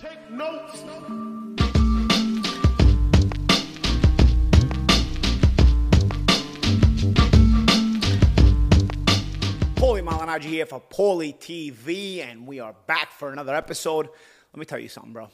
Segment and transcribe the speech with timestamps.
[0.00, 0.82] Take notes.
[9.74, 14.08] Paulie Malignaggi here for Paulie TV, and we are back for another episode.
[14.54, 15.28] Let me tell you something, bro.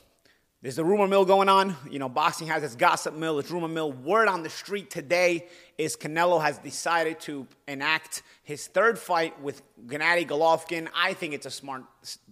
[0.67, 1.77] There's the rumor mill going on.
[1.89, 3.93] You know, boxing has its gossip mill, its rumor mill.
[3.93, 5.47] Word on the street today
[5.79, 10.89] is Canelo has decided to enact his third fight with Gennady Golovkin.
[10.93, 11.85] I think it's a smart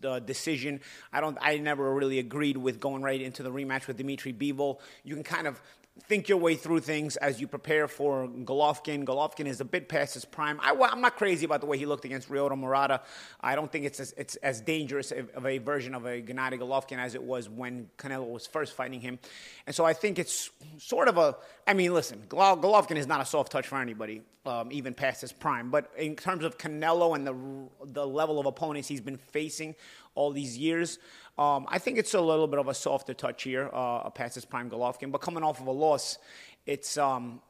[0.02, 0.80] uh, decision.
[1.12, 1.38] I don't.
[1.40, 4.80] I never really agreed with going right into the rematch with Dimitri Bivol.
[5.04, 5.62] You can kind of
[6.00, 9.04] think your way through things as you prepare for Golovkin.
[9.04, 10.58] Golovkin is a bit past his prime.
[10.60, 13.00] I, am not crazy about the way he looked against Ryota Murata.
[13.40, 16.98] I don't think it's as, it's as dangerous of a version of a Gennady Golovkin
[16.98, 19.20] as it was when Canelo was first fighting him.
[19.66, 21.36] And so I think it's sort of a.
[21.66, 25.32] I mean, listen, Golovkin is not a soft touch for anybody, um, even past his
[25.32, 25.70] prime.
[25.70, 29.76] But in terms of Canelo and the the level of opponents he's been facing
[30.14, 30.98] all these years.
[31.38, 34.44] Um, I think it's a little bit of a softer touch here, uh, past his
[34.44, 36.18] prime Golovkin, but coming off of a loss,
[36.66, 37.40] it's um,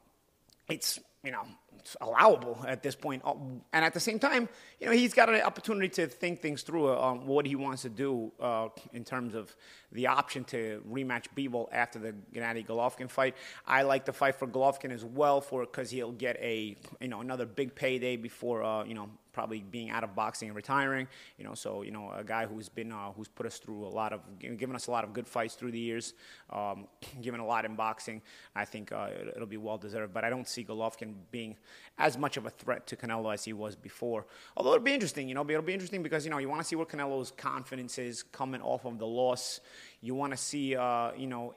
[0.69, 1.45] it's you know
[1.79, 3.23] it's allowable at this point.
[3.25, 3.35] Uh,
[3.75, 4.49] and at the same time,
[4.81, 7.91] you know, he's got an opportunity to think things through uh, what he wants to
[7.91, 9.55] do uh, in terms of
[9.95, 13.35] the option to rematch Bivol after the Gennady Golovkin fight.
[13.67, 17.21] I like the fight for Golovkin as well for because he'll get a you know
[17.21, 21.07] another big payday before uh, you know probably being out of boxing and retiring.
[21.37, 23.89] You know, so you know a guy who's been uh, who's put us through a
[23.89, 26.15] lot of given us a lot of good fights through the years,
[26.51, 26.87] um,
[27.21, 28.23] given a lot in boxing.
[28.55, 30.15] I think uh, it'll be well deserved.
[30.15, 31.57] But I don't see Golovkin being
[31.99, 34.27] as much of a threat to Canelo as he was before.
[34.57, 36.67] Although it'll be interesting, you know, it'll be interesting because you know you want to
[36.67, 39.61] see where Canelo's confidence is coming off of the loss.
[40.01, 41.55] You want to see, uh, you know,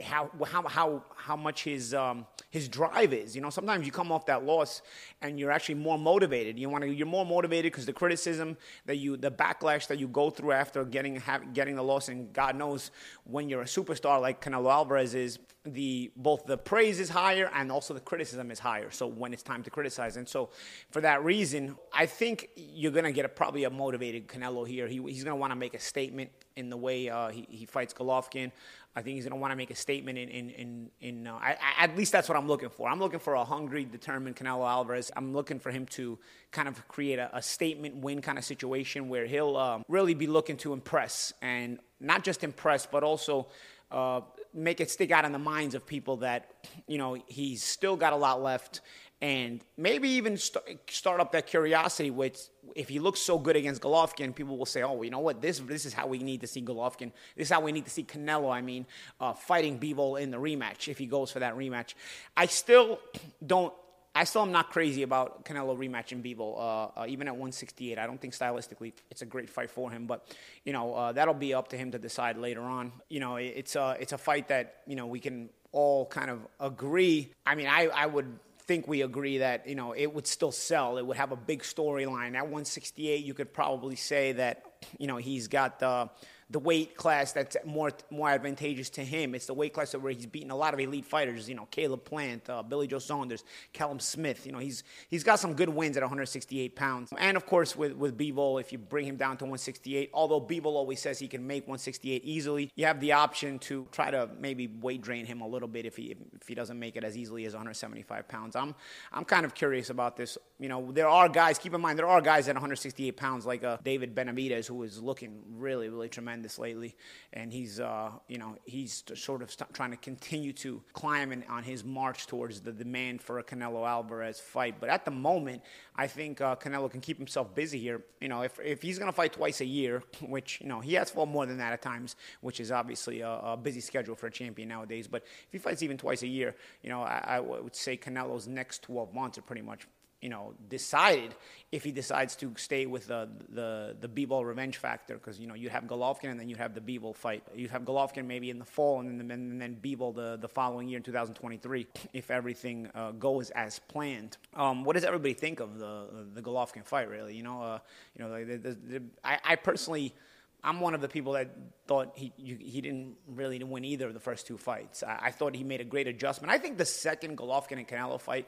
[0.00, 3.34] how how how how much his um, his drive is.
[3.34, 4.82] You know, sometimes you come off that loss
[5.22, 6.58] and you're actually more motivated.
[6.58, 8.56] You want to you're more motivated because the criticism
[8.86, 12.32] that you the backlash that you go through after getting have, getting the loss, and
[12.32, 12.90] God knows
[13.24, 17.70] when you're a superstar like Canelo Alvarez is, the both the praise is higher and
[17.70, 18.90] also the criticism is higher.
[18.90, 20.50] So when it's time to criticize, and so
[20.90, 24.88] for that reason, I think you're gonna get a, probably a motivated Canelo here.
[24.88, 27.92] He, he's gonna want to make a statement in the way uh, he, he fights
[27.92, 28.52] Golovkin.
[28.94, 31.34] I think he's going to want to make a statement in in in, in uh,
[31.34, 32.88] I, at least that's what I'm looking for.
[32.88, 35.10] I'm looking for a hungry, determined Canelo Alvarez.
[35.16, 36.18] I'm looking for him to
[36.52, 40.28] kind of create a, a statement win kind of situation where he'll um, really be
[40.28, 43.48] looking to impress and not just impress, but also.
[43.90, 44.20] Uh,
[44.54, 46.52] make it stick out in the minds of people that
[46.86, 48.82] you know he's still got a lot left
[49.22, 53.82] and maybe even st- start up that curiosity with if he looks so good against
[53.82, 55.42] Golovkin, people will say, "Oh, you know what?
[55.42, 57.12] This this is how we need to see Golovkin.
[57.36, 58.50] This is how we need to see Canelo.
[58.50, 58.86] I mean,
[59.20, 61.94] uh, fighting Bivol in the rematch if he goes for that rematch."
[62.36, 62.98] I still
[63.46, 63.74] don't.
[64.12, 67.96] I still am not crazy about Canelo rematching Bivol, uh, uh, even at 168.
[67.96, 70.26] I don't think stylistically it's a great fight for him, but
[70.64, 72.92] you know uh, that'll be up to him to decide later on.
[73.08, 76.40] You know, it's a it's a fight that you know we can all kind of
[76.58, 77.30] agree.
[77.44, 78.38] I mean, I I would
[78.70, 80.96] think we agree that you know it would still sell.
[80.96, 82.36] It would have a big storyline.
[82.36, 84.62] At 168, you could probably say that
[84.96, 86.08] you know he's got the
[86.50, 89.34] the weight class that's more more advantageous to him.
[89.34, 91.48] It's the weight class where he's beaten a lot of elite fighters.
[91.48, 94.46] You know, Caleb Plant, uh, Billy Joe Saunders, Callum Smith.
[94.46, 97.12] You know, he's he's got some good wins at 168 pounds.
[97.16, 100.66] And of course, with with Bivol, if you bring him down to 168, although Bivol
[100.66, 104.66] always says he can make 168 easily, you have the option to try to maybe
[104.66, 107.44] weight drain him a little bit if he if he doesn't make it as easily
[107.44, 108.56] as 175 pounds.
[108.56, 108.74] I'm
[109.12, 110.36] I'm kind of curious about this.
[110.58, 111.58] You know, there are guys.
[111.58, 115.00] Keep in mind, there are guys at 168 pounds like uh, David Benavidez who is
[115.00, 116.96] looking really really tremendous tremendous lately,
[117.32, 121.62] and he's uh, you know he's sort of trying to continue to climb in, on
[121.62, 124.76] his march towards the demand for a Canelo Alvarez fight.
[124.80, 125.62] But at the moment,
[125.96, 128.02] I think uh, Canelo can keep himself busy here.
[128.20, 130.94] You know, if if he's going to fight twice a year, which you know he
[130.94, 134.26] has fought more than that at times, which is obviously a, a, busy schedule for
[134.26, 135.06] a champion nowadays.
[135.06, 138.48] But if he fights even twice a year, you know, I, I would say Canelo's
[138.48, 139.86] next 12 months are pretty much
[140.20, 141.34] you know, decided
[141.72, 145.54] if he decides to stay with the the the Bivol revenge factor, because you know
[145.54, 147.42] you have Golovkin and then you have the Bivol fight.
[147.54, 150.88] You have Golovkin maybe in the fall and then and then Bivol the the following
[150.88, 154.36] year in 2023 if everything uh, goes as planned.
[154.54, 157.08] Um, what does everybody think of the the Golovkin fight?
[157.08, 157.78] Really, you know, uh,
[158.16, 160.14] you know, the, the, the, I, I personally.
[160.62, 161.50] I'm one of the people that
[161.86, 165.02] thought he he didn't really win either of the first two fights.
[165.02, 166.52] I, I, thought he made a great adjustment.
[166.52, 168.46] I think the second Golovkin and Canelo fight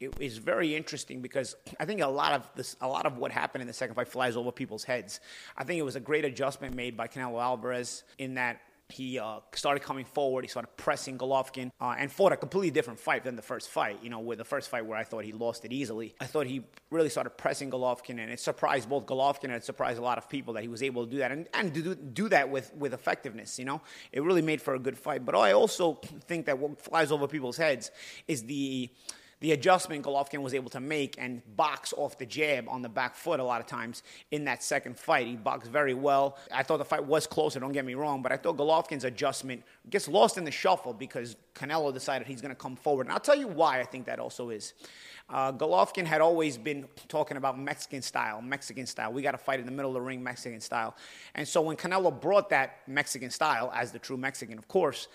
[0.00, 3.30] it is very interesting because I think a lot of this, a lot of what
[3.32, 5.20] happened in the second fight flies over people's heads.
[5.56, 9.40] I think it was a great adjustment made by Canelo Alvarez in that he uh,
[9.54, 10.44] started coming forward.
[10.44, 13.98] He started pressing Golovkin uh, and fought a completely different fight than the first fight.
[14.02, 16.46] You know, with the first fight where I thought he lost it easily, I thought
[16.46, 20.18] he really started pressing Golovkin, and it surprised both Golovkin and it surprised a lot
[20.18, 22.72] of people that he was able to do that and, and do, do that with,
[22.74, 23.58] with effectiveness.
[23.58, 23.80] You know,
[24.12, 25.24] it really made for a good fight.
[25.24, 25.94] But I also
[26.26, 27.90] think that what flies over people's heads
[28.28, 28.90] is the
[29.44, 33.14] the adjustment Golovkin was able to make and box off the jab on the back
[33.14, 35.26] foot a lot of times in that second fight.
[35.26, 36.38] He boxed very well.
[36.50, 39.62] I thought the fight was closer, don't get me wrong, but I thought Golovkin's adjustment
[39.90, 43.04] gets lost in the shuffle because Canelo decided he's going to come forward.
[43.04, 44.72] And I'll tell you why I think that also is.
[45.28, 49.12] Uh, Golovkin had always been talking about Mexican style, Mexican style.
[49.12, 50.96] We got to fight in the middle of the ring, Mexican style.
[51.34, 55.08] And so when Canelo brought that Mexican style, as the true Mexican, of course,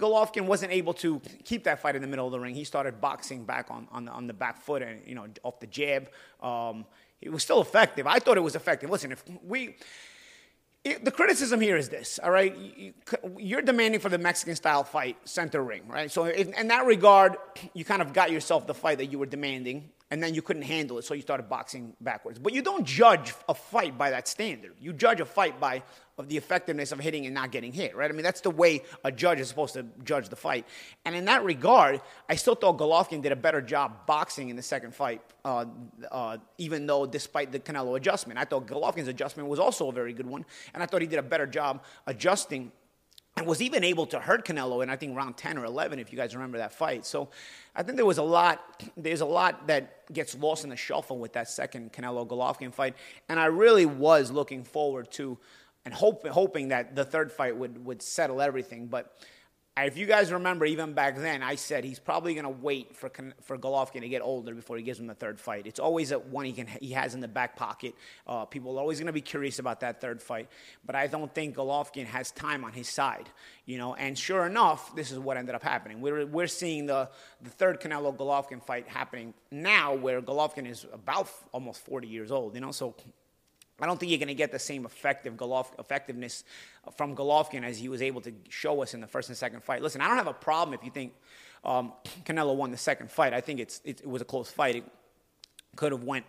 [0.00, 2.54] Golovkin wasn't able to keep that fight in the middle of the ring.
[2.54, 5.60] He started boxing back on, on, the, on the back foot and, you know, off
[5.60, 6.08] the jab.
[6.42, 6.86] Um,
[7.20, 8.06] it was still effective.
[8.06, 8.90] I thought it was effective.
[8.90, 9.76] Listen, if we,
[10.82, 12.56] it, the criticism here is this, all right?
[13.38, 16.10] You, are demanding for the Mexican style fight, center ring, right?
[16.10, 17.36] So, in, in that regard,
[17.74, 20.62] you kind of got yourself the fight that you were demanding and then you couldn't
[20.62, 22.38] handle it, so you started boxing backwards.
[22.38, 24.74] But you don't judge a fight by that standard.
[24.80, 25.82] You judge a fight by
[26.20, 28.10] of the effectiveness of hitting and not getting hit, right?
[28.10, 30.66] I mean, that's the way a judge is supposed to judge the fight.
[31.04, 34.62] And in that regard, I still thought Golovkin did a better job boxing in the
[34.62, 35.64] second fight, uh,
[36.10, 38.38] uh, even though despite the Canelo adjustment.
[38.38, 40.44] I thought Golovkin's adjustment was also a very good one,
[40.74, 42.70] and I thought he did a better job adjusting
[43.36, 46.12] and was even able to hurt Canelo in I think round 10 or 11 if
[46.12, 47.06] you guys remember that fight.
[47.06, 47.30] So
[47.74, 51.18] I think there was a lot there's a lot that gets lost in the shuffle
[51.18, 52.94] with that second Canelo Golovkin fight
[53.28, 55.38] and I really was looking forward to
[55.84, 59.16] and hope, hoping that the third fight would would settle everything but
[59.86, 63.10] if you guys remember, even back then, I said he's probably going to wait for
[63.42, 65.66] for Golovkin to get older before he gives him the third fight.
[65.66, 67.94] It's always a one he can he has in the back pocket.
[68.26, 70.48] Uh, people are always going to be curious about that third fight,
[70.84, 73.28] but I don't think Golovkin has time on his side.
[73.64, 76.00] You know, and sure enough, this is what ended up happening.
[76.00, 77.08] We're we're seeing the
[77.40, 82.54] the third Canelo Golovkin fight happening now, where Golovkin is about almost 40 years old.
[82.54, 82.94] You know, so
[83.82, 86.44] I don't think you're going to get the same effective Golov- effectiveness
[86.96, 89.82] from Golovkin as he was able to show us in the first and second fight.
[89.82, 91.12] Listen, I don't have a problem if you think
[91.64, 91.92] um,
[92.24, 93.32] Canelo won the second fight.
[93.32, 94.76] I think it's, it, it was a close fight.
[94.76, 94.84] It
[95.76, 96.24] could have went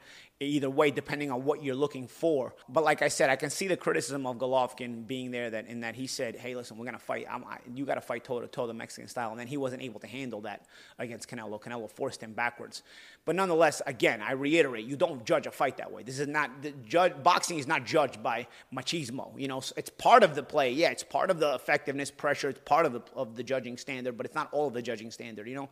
[0.46, 2.54] either way depending on what you're looking for.
[2.68, 5.82] But like I said, I can see the criticism of Golovkin being there that in
[5.82, 7.28] that he said, "Hey, listen, we're gonna fight.
[7.30, 7.40] I,
[7.74, 10.00] you got to fight toe to toe the Mexican style," and then he wasn't able
[10.00, 10.66] to handle that
[11.00, 11.62] against Canelo.
[11.62, 12.84] Canelo forced him backwards.
[13.24, 16.02] But nonetheless, again, I reiterate, you don't judge a fight that way.
[16.02, 17.14] This is not the judge.
[17.22, 19.40] Boxing is not judged by machismo.
[19.40, 20.72] You know, it's part of the play.
[20.72, 22.50] Yeah, it's part of the effectiveness pressure.
[22.50, 25.12] It's part of the of the judging standard, but it's not all of the judging
[25.12, 25.48] standard.
[25.48, 25.70] You know,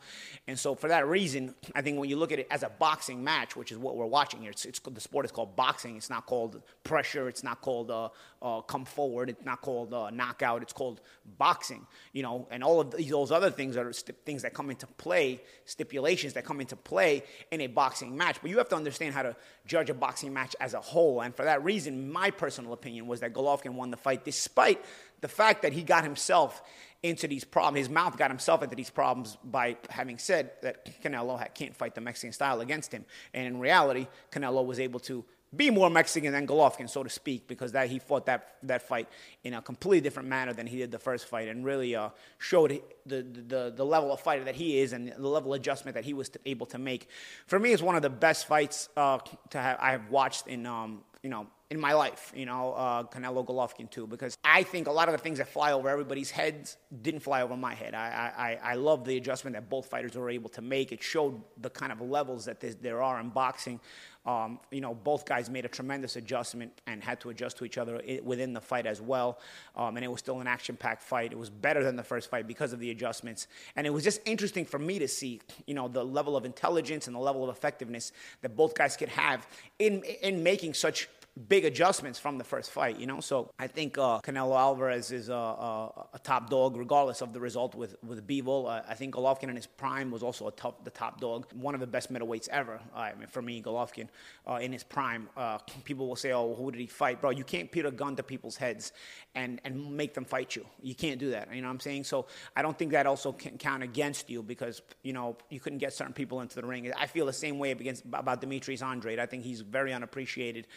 [0.47, 3.23] and so for that reason, I think when you look at it as a boxing
[3.23, 5.97] match, which is what we're watching here, it's, it's the sport is called boxing.
[5.97, 7.27] It's not called pressure.
[7.27, 8.09] It's not called uh,
[8.41, 9.29] uh, come forward.
[9.29, 10.61] It's not called uh, knockout.
[10.61, 11.01] It's called
[11.37, 11.85] boxing.
[12.13, 15.41] You know, and all of those other things are st- things that come into play,
[15.65, 18.37] stipulations that come into play in a boxing match.
[18.41, 19.35] But you have to understand how to
[19.65, 21.21] judge a boxing match as a whole.
[21.21, 24.83] And for that reason, my personal opinion was that Golovkin won the fight, despite
[25.21, 26.61] the fact that he got himself
[27.01, 27.87] into these problems.
[27.87, 32.01] His mouth got himself into these problems by having said that Canelo can't fight the
[32.01, 33.05] Mexican style against him.
[33.33, 35.23] And in reality, Canelo was able to
[35.55, 39.07] be more Mexican than Golovkin, so to speak, because that he fought that that fight
[39.43, 42.79] in a completely different manner than he did the first fight, and really uh, showed
[43.05, 46.05] the, the the level of fighter that he is and the level of adjustment that
[46.05, 47.07] he was able to make.
[47.47, 49.17] For me, it's one of the best fights uh,
[49.49, 53.03] to have I have watched in um, you know in my life, you know, uh,
[53.03, 56.31] Canelo Golovkin too, because I think a lot of the things that fly over everybody's
[56.31, 57.93] heads didn't fly over my head.
[57.93, 60.91] I, I, I love the adjustment that both fighters were able to make.
[60.91, 63.79] It showed the kind of levels that there are in boxing.
[64.25, 67.77] Um, you know, both guys made a tremendous adjustment and had to adjust to each
[67.77, 69.39] other within the fight as well.
[69.75, 71.31] Um, and it was still an action-packed fight.
[71.31, 73.47] It was better than the first fight because of the adjustments.
[73.75, 77.07] And it was just interesting for me to see, you know, the level of intelligence
[77.07, 78.11] and the level of effectiveness
[78.41, 79.47] that both guys could have
[79.79, 81.08] in in making such
[81.47, 83.19] big adjustments from the first fight, you know.
[83.19, 87.39] So I think uh, Canelo Alvarez is a, a, a, top dog, regardless of the
[87.39, 88.67] result with with Bivol.
[88.67, 91.73] Uh, I think Golovkin in his prime was also a top, the top dog, one
[91.73, 92.79] of the best middleweights ever.
[92.93, 94.09] Uh, I mean, for me, Golovkin
[94.47, 95.29] uh, in his prime.
[95.37, 98.15] Uh, people will say, "Oh, who did he fight, bro?" You can't put a gun
[98.17, 98.91] to people's heads
[99.35, 100.65] and and make them fight you.
[100.81, 101.53] You can't do that.
[101.53, 102.03] You know what I'm saying?
[102.03, 105.79] So I don't think that also can count against you because you know you couldn't
[105.79, 106.91] get certain people into the ring.
[106.97, 109.19] I feel the same way against about Demetrius Andrade.
[109.19, 110.67] I think he's very unappreciated.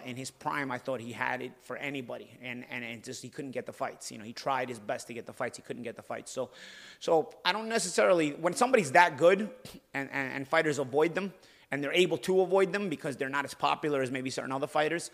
[0.00, 3.22] Uh, in his prime, I thought he had it for anybody, and, and, and just
[3.22, 4.10] he couldn't get the fights.
[4.10, 6.30] You know, he tried his best to get the fights, he couldn't get the fights.
[6.32, 6.50] So,
[6.98, 9.50] so I don't necessarily when somebody's that good,
[9.94, 11.32] and, and, and fighters avoid them,
[11.70, 14.66] and they're able to avoid them because they're not as popular as maybe certain other
[14.66, 15.10] fighters.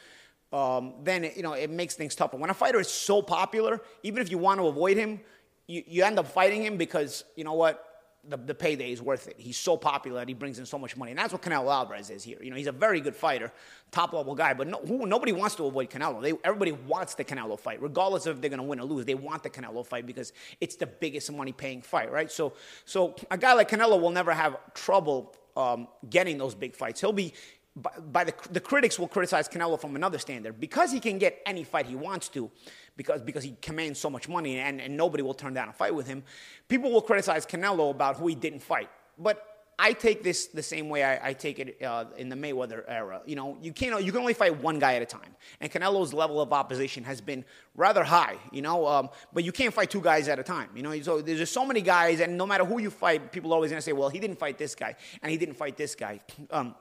[0.53, 2.37] um, then you know it makes things tougher.
[2.37, 5.21] When a fighter is so popular, even if you want to avoid him,
[5.67, 7.86] you, you end up fighting him because you know what
[8.29, 9.37] the, the payday is worth it.
[9.39, 11.13] He's so popular that he brings in so much money.
[11.13, 12.39] And that's what Canelo Alvarez is here.
[12.43, 13.53] You know, he's a very good fighter,
[13.91, 16.21] top level guy, but no, who, nobody wants to avoid Canelo.
[16.23, 19.05] They, everybody wants the Canelo fight, regardless of if they're going to win or lose.
[19.05, 22.31] They want the Canelo fight because it's the biggest money paying fight, right?
[22.31, 22.55] So,
[22.85, 27.01] so a guy like Canelo will never have trouble um, getting those big fights.
[27.01, 27.33] He'll be
[27.77, 31.41] by, by the, the critics will criticize Canelo from another standard because he can get
[31.45, 32.51] any fight he wants to
[32.97, 35.95] because, because he commands so much money and, and nobody will turn down a fight
[35.95, 36.25] with him.
[36.69, 38.89] People will criticize Canelo about who he didn't fight.
[39.19, 39.45] But
[39.79, 43.21] I take this the same way I, I take it uh, in the Mayweather era.
[43.27, 46.15] You know, you can't you can only fight one guy at a time, and Canelo's
[46.15, 48.37] level of opposition has been rather high.
[48.53, 50.71] You know, um, but you can't fight two guys at a time.
[50.75, 53.53] You know, so there's just so many guys, and no matter who you fight, people
[53.53, 55.77] are always going to say, "Well, he didn't fight this guy, and he didn't fight
[55.77, 56.75] this guy." Um,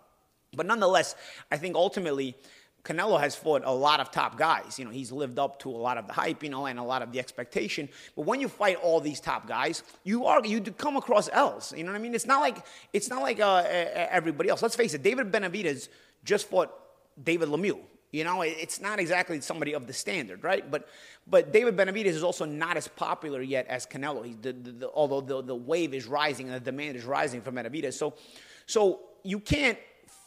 [0.56, 1.16] but nonetheless,
[1.52, 2.36] I think ultimately
[2.86, 4.78] Canelo has fought a lot of top guys.
[4.78, 6.84] You know, he's lived up to a lot of the hype, you know, and a
[6.84, 7.90] lot of the expectation.
[8.16, 11.74] But when you fight all these top guys, you are you come across L's.
[11.76, 12.14] You know what I mean?
[12.14, 14.62] It's not like it's not like uh, everybody else.
[14.62, 15.02] Let's face it.
[15.02, 15.90] David Benavidez
[16.24, 16.72] just fought
[17.22, 17.80] David Lemieux.
[18.12, 20.70] You know, it's not exactly somebody of the standard, right?
[20.70, 20.88] But
[21.26, 24.24] but David Benavidez is also not as popular yet as Canelo.
[24.24, 27.42] He, the, the, the, although the, the wave is rising and the demand is rising
[27.42, 28.14] for Benavidez, so
[28.68, 29.78] so you can't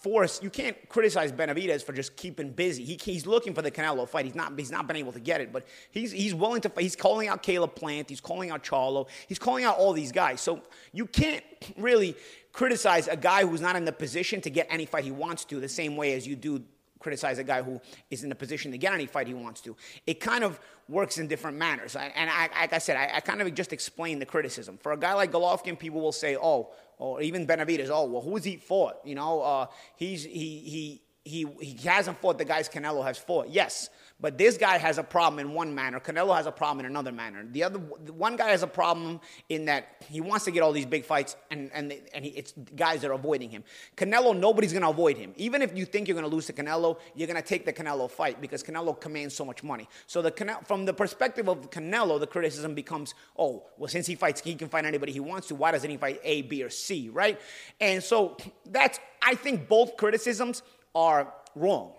[0.01, 2.85] force you can't criticize Benavidez for just keeping busy.
[2.85, 4.25] He, he's looking for the Canelo fight.
[4.25, 6.73] He's not he's not been able to get it, but he's he's willing to.
[6.79, 8.09] He's calling out Caleb Plant.
[8.09, 9.09] He's calling out Charlo.
[9.27, 10.41] He's calling out all these guys.
[10.41, 11.45] So you can't
[11.77, 12.17] really
[12.53, 15.61] criticize a guy who's not in the position to get any fight he wants to
[15.61, 16.63] the same way as you do
[16.99, 17.81] criticize a guy who
[18.11, 19.77] is in a position to get any fight he wants to.
[20.07, 21.95] It kind of works in different manners.
[21.95, 24.79] I, and I, like I said, I, I, kind of just explained the criticism.
[24.79, 28.45] For a guy like Golovkin, people will say, oh, or even Benavidez, oh, well, who's
[28.45, 28.97] he fought?
[29.05, 33.49] You know, uh, he's, he, he, he, he hasn't fought the guys Canelo has fought.
[33.51, 36.01] Yes, but this guy has a problem in one manner.
[36.01, 37.47] Canelo has a problem in another manner.
[37.49, 40.73] The other the one guy has a problem in that he wants to get all
[40.73, 43.63] these big fights, and and and he, it's guys that are avoiding him.
[43.97, 45.35] Canelo, nobody's going to avoid him.
[45.37, 47.73] Even if you think you're going to lose to Canelo, you're going to take the
[47.73, 49.89] Canelo fight because Canelo commands so much money.
[50.07, 54.41] So the from the perspective of Canelo, the criticism becomes, oh, well, since he fights,
[54.41, 55.55] he can fight anybody he wants to.
[55.55, 57.41] Why doesn't he fight A, B, or C, right?
[57.81, 60.63] And so that's I think both criticisms
[60.95, 61.93] are wrong.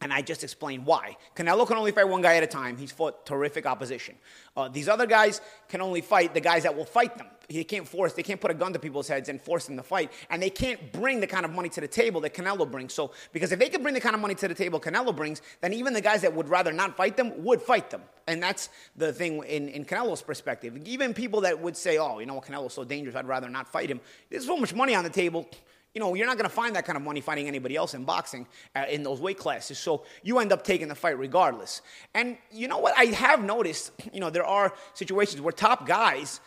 [0.00, 1.16] And I just explained why.
[1.34, 2.76] Canelo can only fight one guy at a time.
[2.76, 4.16] He's fought terrific opposition.
[4.54, 7.26] Uh, these other guys can only fight the guys that will fight them.
[7.48, 9.82] They can't force, they can't put a gun to people's heads and force them to
[9.82, 10.12] fight.
[10.28, 12.92] And they can't bring the kind of money to the table that Canelo brings.
[12.92, 15.40] So, because if they could bring the kind of money to the table Canelo brings,
[15.60, 18.02] then even the guys that would rather not fight them would fight them.
[18.26, 20.76] And that's the thing in, in Canelo's perspective.
[20.86, 23.68] Even people that would say, oh, you know what, Canelo's so dangerous, I'd rather not
[23.68, 24.00] fight him.
[24.30, 25.48] There's so much money on the table
[25.94, 28.04] you know, you're not going to find that kind of money fighting anybody else in
[28.04, 29.78] boxing uh, in those weight classes.
[29.78, 31.82] So you end up taking the fight regardless.
[32.14, 32.94] And you know what?
[32.98, 36.40] I have noticed, you know, there are situations where top guys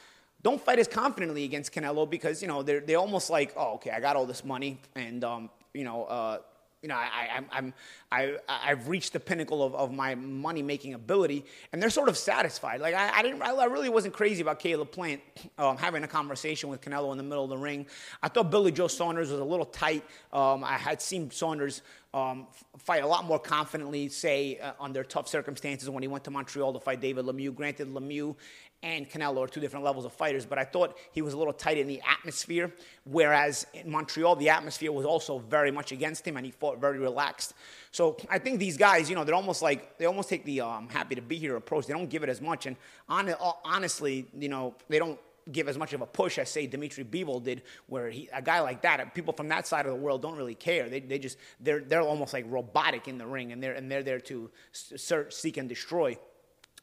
[0.44, 3.92] don't fight as confidently against Canelo because, you know, they're, they're almost like, oh, okay,
[3.92, 6.40] I got all this money and, um, you know, uh,
[6.82, 7.74] you know, I, I, I'm,
[8.12, 11.44] I, I've reached the pinnacle of, of my money making ability,
[11.74, 12.82] and they're sort of satisfied.
[12.82, 15.22] Like I, I didn't, I really wasn't crazy about Caleb Plant
[15.58, 17.88] um, having a conversation with Canelo in the middle of the ring.
[18.22, 20.04] I thought Billy Joe Saunders was a little tight.
[20.32, 21.82] Um, I had seen Saunders
[22.14, 26.32] um, fight a lot more confidently, say uh, under tough circumstances when he went to
[26.32, 27.54] Montreal to fight David Lemieux.
[27.54, 28.36] Granted, Lemieux
[28.84, 31.54] and Canelo are two different levels of fighters, but I thought he was a little
[31.54, 32.72] tight in the atmosphere,
[33.06, 37.00] whereas in Montreal, the atmosphere was also very much against him and he fought very
[37.00, 37.54] relaxed.
[37.92, 40.90] So I think these guys, you know, they're almost like, they almost take the um,
[40.90, 41.88] happy to be here approach.
[41.88, 42.68] They don't give it as much.
[42.68, 42.76] And
[43.10, 43.34] on,
[43.66, 45.20] honestly, you know, they don't
[45.52, 48.60] give as much of a push as say Dimitri Bivol did, where he, a guy
[48.60, 50.90] like that, people from that side of the world don't really care.
[50.90, 54.04] They, they just they're they're almost like robotic in the ring, and they're and they're
[54.04, 56.18] there to search, seek, and destroy.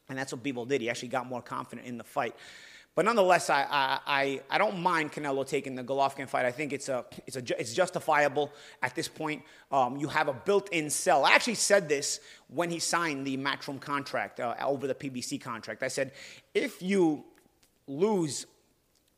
[0.09, 0.81] And that's what Bivol did.
[0.81, 2.35] He actually got more confident in the fight.
[2.95, 6.45] But nonetheless, I, I, I, don't mind Canelo taking the Golovkin fight.
[6.45, 9.43] I think it's, a, it's, a, it's justifiable at this point.
[9.69, 11.25] Um, you have a built in sell.
[11.25, 15.83] I actually said this when he signed the Matchroom contract uh, over the PBC contract.
[15.83, 16.13] I said,
[16.53, 17.25] if you
[17.85, 18.45] lose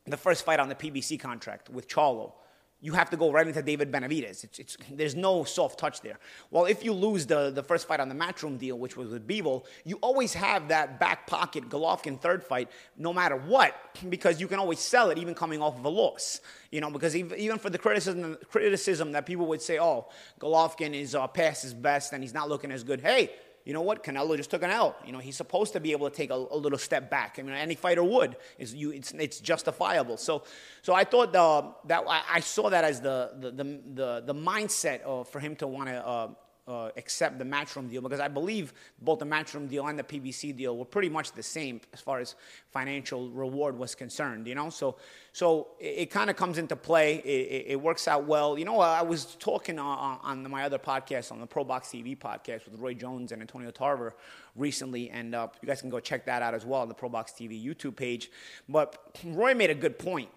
[0.06, 2.32] the first fight on the PBC contract with Charlo,
[2.80, 4.44] you have to go right into David Benavidez.
[4.44, 6.18] It's, it's, there's no soft touch there.
[6.50, 9.26] Well, if you lose the, the first fight on the Matchroom deal, which was with
[9.26, 13.74] Bivol, you always have that back pocket Golovkin third fight, no matter what,
[14.08, 16.40] because you can always sell it even coming off of a loss.
[16.70, 20.06] You know, because even for the criticism, criticism that people would say, oh,
[20.38, 23.00] Golovkin is uh, past his best and he's not looking as good.
[23.00, 23.30] Hey,
[23.68, 24.02] you know what?
[24.02, 24.96] Canelo just took an L.
[25.04, 27.36] You know, he's supposed to be able to take a, a little step back.
[27.38, 28.36] I mean, any fighter would.
[28.58, 30.16] It's, you, it's, it's justifiable.
[30.16, 30.44] So,
[30.80, 35.02] so I thought the, that I, saw that as the, the, the, the, the mindset
[35.02, 36.28] of, for him to want to uh,
[36.68, 40.54] uh, accept the Matchroom deal because I believe both the Matchroom deal and the PBC
[40.54, 42.34] deal were pretty much the same as far as
[42.70, 44.46] financial reward was concerned.
[44.46, 44.96] You know, so
[45.32, 47.16] so it, it kind of comes into play.
[47.16, 48.58] It, it, it, works out well.
[48.58, 52.16] You know, I was talking on, on, my other podcast, on the Pro Box TV
[52.16, 54.14] podcast with Roy Jones and Antonio Tarver
[54.54, 57.08] recently, and uh, you guys can go check that out as well on the Pro
[57.08, 58.30] Box TV YouTube page.
[58.68, 60.28] But Roy made a good point.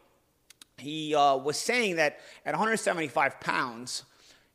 [0.78, 4.04] He uh, was saying that at 175 pounds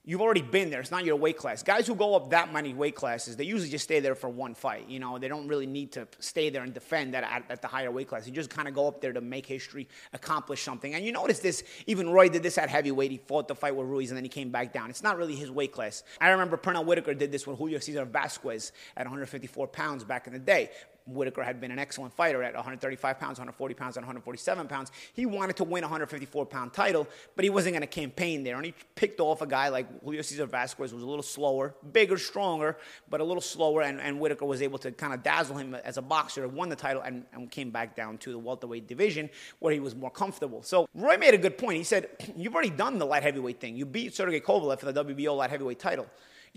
[0.07, 0.81] you've already been there.
[0.81, 1.63] It's not your weight class.
[1.63, 4.55] Guys who go up that many weight classes, they usually just stay there for one
[4.55, 4.89] fight.
[4.89, 7.69] You know, they don't really need to stay there and defend that at, at the
[7.69, 8.27] higher weight class.
[8.27, 10.95] You just kind of go up there to make history, accomplish something.
[10.95, 13.11] And you notice this, even Roy did this at heavyweight.
[13.11, 14.89] He fought the fight with Ruiz and then he came back down.
[14.89, 16.05] It's not really his weight class.
[16.21, 20.33] I remember Pernell Whitaker did this with Julio Cesar Vasquez at 154 pounds back in
[20.33, 20.71] the day.
[21.07, 24.91] Whitaker had been an excellent fighter at 135 pounds, 140 pounds, and 147 pounds.
[25.13, 28.57] He wanted to win a 154 pound title, but he wasn't going to campaign there.
[28.57, 31.75] And he picked off a guy like Julio Cesar Vasquez, who was a little slower,
[31.93, 32.77] bigger, stronger,
[33.09, 33.83] but a little slower.
[33.83, 36.77] And, and Whitaker was able to kind of dazzle him as a boxer, won the
[36.77, 40.63] title, and, and came back down to the welterweight division where he was more comfortable.
[40.63, 41.79] So Roy made a good point.
[41.79, 43.77] He said, You've already done the light heavyweight thing.
[43.77, 46.07] You beat Sergey Kovalev for the WBO light heavyweight title.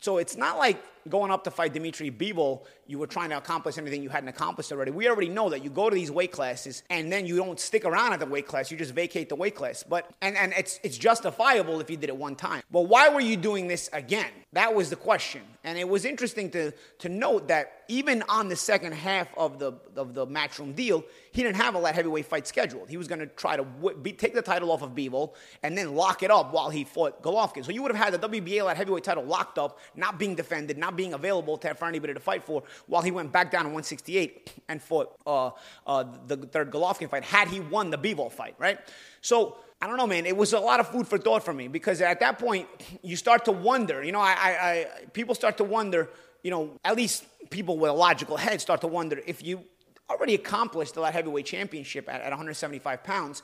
[0.01, 3.77] So it's not like going up to fight Dimitri Bivol, you were trying to accomplish
[3.77, 4.91] anything you hadn't accomplished already.
[4.91, 7.85] We already know that you go to these weight classes and then you don't stick
[7.85, 9.83] around at the weight class, you just vacate the weight class.
[9.83, 12.63] But and, and it's it's justifiable if you did it one time.
[12.71, 14.31] But why were you doing this again?
[14.53, 15.41] That was the question.
[15.63, 19.73] And it was interesting to to note that even on the second half of the
[19.95, 22.89] of the matchroom deal, he didn't have a light heavyweight fight scheduled.
[22.89, 25.77] He was going to try to w- be, take the title off of Bivol and
[25.77, 27.65] then lock it up while he fought Golovkin.
[27.65, 30.77] So you would have had the WBA light heavyweight title locked up, not being defended,
[30.77, 33.69] not being available to for anybody to fight for, while he went back down to
[33.69, 35.51] 168 and fought uh,
[35.87, 37.23] uh, the third Golovkin fight.
[37.23, 38.77] Had he won the Bivol fight, right?
[39.21, 40.25] So I don't know, man.
[40.25, 42.67] It was a lot of food for thought for me because at that point
[43.01, 44.03] you start to wonder.
[44.03, 46.09] You know, I, I, I people start to wonder.
[46.43, 49.63] You know, at least people with a logical head start to wonder if you
[50.09, 53.41] already accomplished the light heavyweight championship at, at 175 pounds.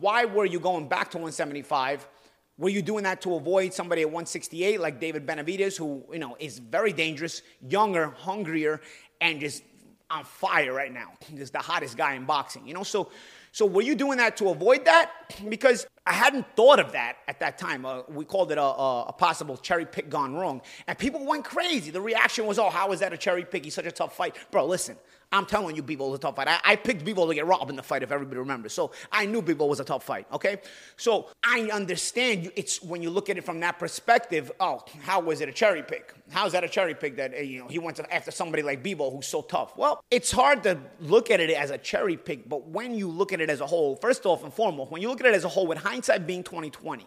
[0.00, 2.08] Why were you going back to 175?
[2.56, 6.36] Were you doing that to avoid somebody at 168 like David Benavidez, who you know
[6.38, 8.80] is very dangerous, younger, hungrier,
[9.20, 9.64] and just
[10.08, 11.12] on fire right now?
[11.34, 12.84] Just the hottest guy in boxing, you know.
[12.84, 13.10] So,
[13.50, 15.10] so were you doing that to avoid that?
[15.48, 17.84] Because I hadn't thought of that at that time.
[17.84, 21.44] Uh, we called it a, a, a, possible cherry pick gone wrong, and people went
[21.44, 21.90] crazy.
[21.90, 23.64] The reaction was, "Oh, how is that a cherry pick?
[23.64, 24.96] He's such a tough fight, bro." Listen,
[25.34, 26.46] I'm telling you, Bivol was a tough fight.
[26.46, 28.72] I, I picked Bivol to get robbed in the fight, if everybody remembers.
[28.72, 30.58] So I knew Bivol was a tough fight, okay?
[30.96, 35.18] So I understand you, it's when you look at it from that perspective, oh, how
[35.18, 36.14] was it a cherry pick?
[36.30, 39.12] How's that a cherry pick that, uh, you know, he went after somebody like Bivol
[39.12, 39.76] who's so tough?
[39.76, 43.32] Well, it's hard to look at it as a cherry pick, but when you look
[43.32, 45.44] at it as a whole, first off and foremost, when you look at it as
[45.44, 47.06] a whole, with hindsight being 2020,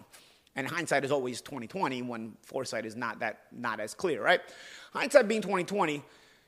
[0.57, 4.41] and hindsight is always 2020 when foresight is not that not as clear, right?
[4.91, 6.03] Hindsight being 2020,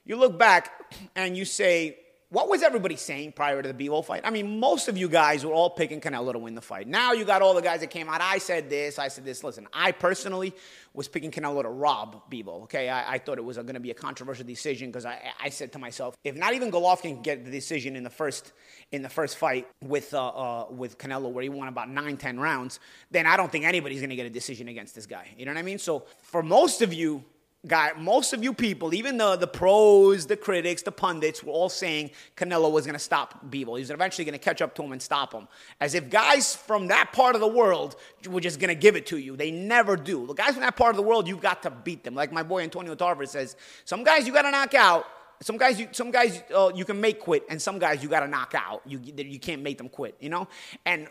[0.10, 0.72] you look back
[1.16, 2.00] and you say,
[2.32, 4.22] what was everybody saying prior to the Bivol fight?
[4.24, 6.88] I mean, most of you guys were all picking Canelo to win the fight.
[6.88, 8.22] Now you got all the guys that came out.
[8.22, 9.44] I said this, I said this.
[9.44, 10.54] Listen, I personally
[10.96, 12.64] was picking Canelo to rob Bivol.
[12.64, 15.50] Okay, I, I thought it was going to be a controversial decision because I, I
[15.50, 18.54] said to myself, if not even Golovkin can get the decision in the first
[18.92, 22.40] in the first fight with uh, uh, with Canelo, where he won about nine, ten
[22.40, 22.80] rounds,
[23.12, 25.30] then I don't think anybody's going to get a decision against this guy.
[25.38, 25.80] You know what I mean?
[25.80, 27.24] So for most of you
[27.68, 31.70] guy, most of you people, even the, the pros, the critics, the pundits, were all
[31.70, 33.78] saying Canelo was going to stop Bivol.
[33.78, 35.48] He was eventually going to catch up to him and stop him.
[35.82, 37.98] As if guys from that part of the world
[38.30, 39.36] were just going to give it to you.
[39.36, 40.26] They never do.
[40.26, 42.16] The guys from that part of the world, you've got to beat them.
[42.16, 45.06] Like my boy Antonio Tarver says, some guys you got to knock out.
[45.42, 48.20] Some guys, you, some guys uh, you can make quit, and some guys you got
[48.22, 48.82] to knock out.
[48.86, 50.50] You, you can't make them quit, you know.
[50.86, 51.08] And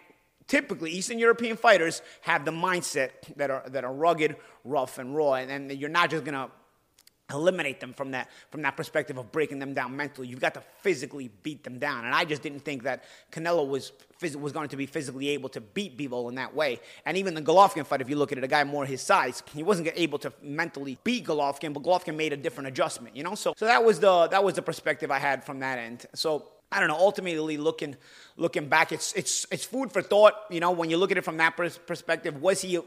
[0.48, 5.34] typically Eastern European fighters have the mindset that are that are rugged, rough, and raw,
[5.34, 6.50] and, and you're not just gonna
[7.30, 10.26] eliminate them from that from that perspective of breaking them down mentally.
[10.26, 13.92] You've got to physically beat them down, and I just didn't think that Canelo was
[14.20, 16.80] was going to be physically able to beat Bivol in that way.
[17.04, 19.42] And even the Golovkin fight, if you look at it, a guy more his size,
[19.54, 23.34] he wasn't able to mentally beat Golovkin, but Golovkin made a different adjustment, you know.
[23.34, 26.06] So so that was the that was the perspective I had from that end.
[26.14, 26.98] So I don't know.
[26.98, 27.96] Ultimately, looking
[28.36, 30.34] looking back, it's it's it's food for thought.
[30.50, 32.78] You know, when you look at it from that perspective, was he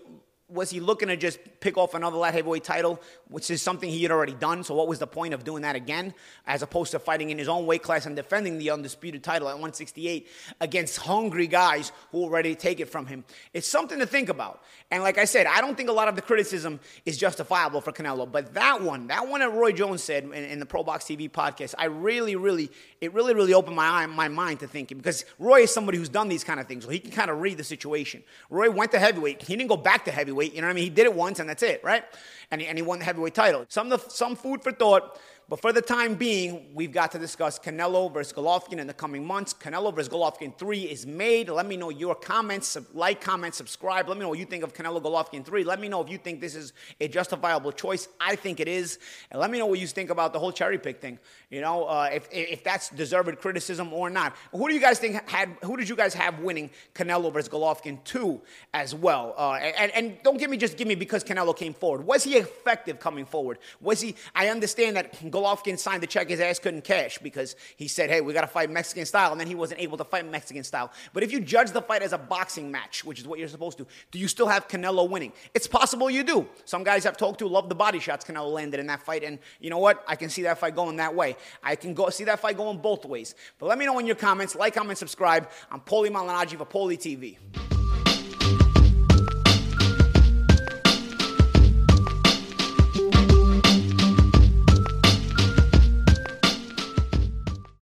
[0.51, 4.03] was he looking to just pick off another light heavyweight title, which is something he
[4.03, 4.63] had already done?
[4.63, 6.13] So what was the point of doing that again,
[6.45, 9.53] as opposed to fighting in his own weight class and defending the undisputed title at
[9.53, 10.27] 168
[10.59, 13.23] against hungry guys who were ready to take it from him?
[13.53, 14.63] It's something to think about.
[14.89, 17.91] And like I said, I don't think a lot of the criticism is justifiable for
[17.91, 21.05] Canelo, but that one, that one that Roy Jones said in, in the Pro Box
[21.05, 24.97] TV podcast, I really, really it really, really opened my, eye, my mind to thinking
[24.97, 27.41] because Roy is somebody who's done these kind of things, so he can kind of
[27.41, 28.23] read the situation.
[28.49, 29.41] Roy went to heavyweight.
[29.41, 30.40] He didn't go back to heavyweight.
[30.49, 30.83] You know what I mean?
[30.83, 32.03] He did it once and that's it, right?
[32.51, 33.65] And he, and he won the heavyweight title.
[33.69, 35.19] Some, some food for thought.
[35.51, 39.27] But for the time being, we've got to discuss Canelo versus Golovkin in the coming
[39.27, 39.53] months.
[39.53, 41.49] Canelo versus Golovkin 3 is made.
[41.49, 42.77] Let me know your comments.
[42.93, 44.07] Like, comment, subscribe.
[44.07, 45.65] Let me know what you think of Canelo Golovkin 3.
[45.65, 48.07] Let me know if you think this is a justifiable choice.
[48.17, 48.97] I think it is.
[49.29, 51.19] And let me know what you think about the whole cherry pick thing.
[51.49, 54.33] You know, uh, if, if that's deserved criticism or not.
[54.53, 58.01] Who do you guys think had, who did you guys have winning Canelo versus Golovkin
[58.05, 58.39] 2
[58.73, 59.35] as well?
[59.37, 62.07] Uh, and, and don't give me just give me because Canelo came forward.
[62.07, 63.57] Was he effective coming forward?
[63.81, 67.55] Was he, I understand that Golovkin Golovkin signed the check his ass couldn't cash because
[67.75, 70.03] he said, hey, we got to fight Mexican style, and then he wasn't able to
[70.03, 70.91] fight Mexican style.
[71.13, 73.77] But if you judge the fight as a boxing match, which is what you're supposed
[73.79, 75.33] to, do you still have Canelo winning?
[75.53, 76.47] It's possible you do.
[76.65, 79.39] Some guys I've talked to love the body shots Canelo landed in that fight, and
[79.59, 80.03] you know what?
[80.07, 81.35] I can see that fight going that way.
[81.63, 83.35] I can go see that fight going both ways.
[83.59, 84.55] But let me know in your comments.
[84.55, 85.49] Like, comment, subscribe.
[85.71, 87.70] I'm Paulie Malignaggi for Paulie TV.